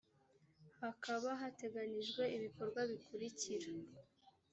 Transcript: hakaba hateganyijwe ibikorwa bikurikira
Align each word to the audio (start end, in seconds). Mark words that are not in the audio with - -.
hakaba 0.81 1.29
hateganyijwe 1.41 2.23
ibikorwa 2.35 2.79
bikurikira 2.89 3.69